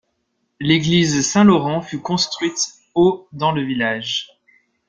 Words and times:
L'église 0.59 1.23
Saint-Laurent 1.23 1.83
fut 1.83 1.99
construite 2.01 2.73
au 2.95 3.27
dans 3.33 3.51
le 3.51 3.61
village. 3.61 4.31